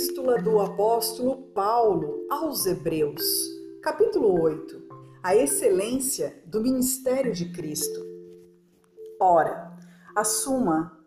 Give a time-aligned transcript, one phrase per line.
[0.00, 3.22] Epístola do Apóstolo Paulo aos Hebreus,
[3.82, 4.82] capítulo 8
[5.22, 8.00] A excelência do ministério de Cristo.
[9.20, 9.76] Ora,
[10.16, 10.98] a suma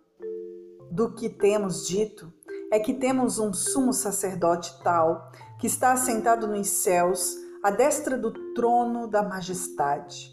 [0.92, 2.32] do que temos dito
[2.72, 8.54] é que temos um sumo sacerdote tal que está assentado nos céus, à destra do
[8.54, 10.32] trono da majestade,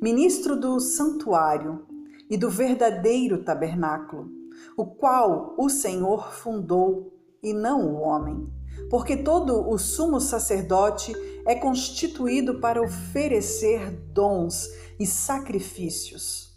[0.00, 1.84] ministro do santuário
[2.30, 4.30] e do verdadeiro tabernáculo,
[4.76, 8.48] o qual o Senhor fundou e não o homem.
[8.88, 11.14] Porque todo o sumo sacerdote
[11.46, 16.50] é constituído para oferecer dons e sacrifícios.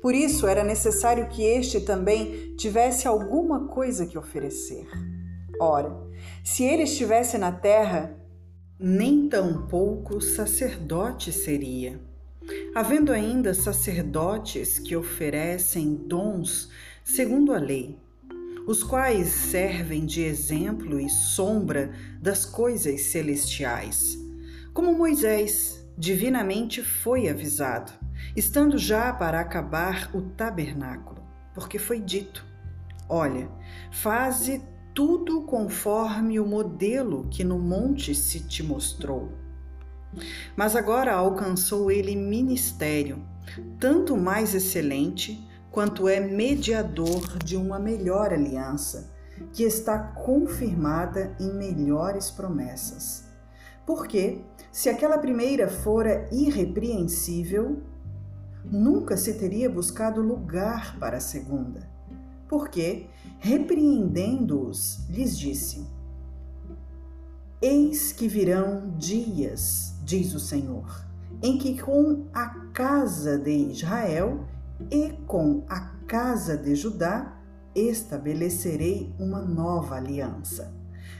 [0.00, 4.86] Por isso era necessário que este também tivesse alguma coisa que oferecer.
[5.60, 5.96] Ora,
[6.44, 8.16] se ele estivesse na terra,
[8.78, 12.00] nem tão pouco sacerdote seria.
[12.74, 16.70] Havendo ainda sacerdotes que oferecem dons
[17.02, 17.98] segundo a lei,
[18.68, 24.18] os quais servem de exemplo e sombra das coisas celestiais.
[24.74, 27.90] Como Moisés divinamente foi avisado,
[28.36, 31.22] estando já para acabar o tabernáculo,
[31.54, 32.44] porque foi dito:
[33.08, 33.48] Olha,
[33.90, 34.62] faze
[34.94, 39.32] tudo conforme o modelo que no monte se te mostrou.
[40.54, 43.24] Mas agora alcançou ele ministério,
[43.80, 45.42] tanto mais excelente
[45.78, 49.12] quanto é mediador de uma melhor aliança,
[49.52, 53.28] que está confirmada em melhores promessas.
[53.86, 54.40] Porque,
[54.72, 57.80] se aquela primeira fora irrepreensível,
[58.64, 61.88] nunca se teria buscado lugar para a segunda.
[62.48, 63.06] Porque,
[63.38, 65.86] repreendendo-os, lhes disse:
[67.62, 71.06] Eis que virão dias, diz o Senhor,
[71.40, 74.44] em que com a casa de Israel
[74.90, 77.36] e com a casa de Judá
[77.74, 80.72] estabelecerei uma nova aliança.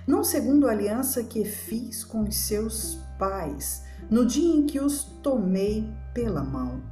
[0.06, 5.04] Não segundo a aliança que fiz com os seus pais, no dia em que os
[5.22, 6.82] tomei pela mão,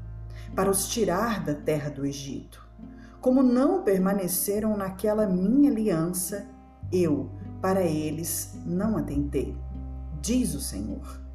[0.54, 2.66] para os tirar da terra do Egito.
[3.20, 6.46] Como não permaneceram naquela minha aliança,
[6.92, 9.56] eu, para eles, não atentei,
[10.20, 11.25] diz o Senhor.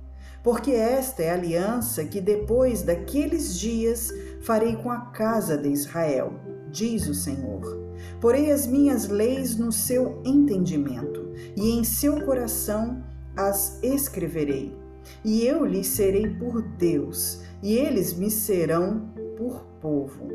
[0.44, 6.34] Porque esta é a aliança que depois daqueles dias farei com a casa de Israel,
[6.72, 7.80] diz o Senhor.
[8.20, 13.04] Porei as minhas leis no seu entendimento, e em seu coração
[13.38, 14.76] as escreverei.
[15.24, 20.28] E eu lhes serei por Deus, e eles me serão por povo.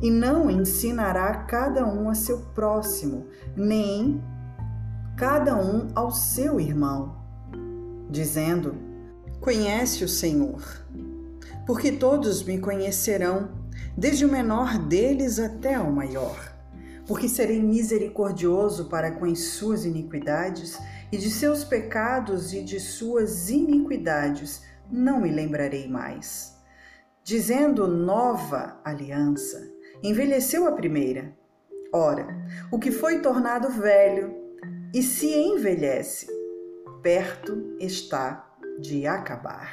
[0.00, 3.26] E não ensinará cada um a seu próximo,
[3.56, 4.22] nem
[5.16, 7.16] cada um ao seu irmão,
[8.10, 8.91] dizendo:
[9.42, 10.82] Conhece o Senhor
[11.66, 13.50] porque todos me conhecerão,
[13.96, 16.52] desde o menor deles até o maior.
[17.06, 20.78] Porque serei misericordioso para com as suas iniquidades,
[21.10, 26.56] e de seus pecados e de suas iniquidades não me lembrarei mais.
[27.22, 29.70] Dizendo nova aliança,
[30.02, 31.36] envelheceu a primeira.
[31.92, 32.26] Ora,
[32.70, 34.34] o que foi tornado velho
[34.94, 36.26] e se envelhece,
[37.02, 39.72] perto está de acabar.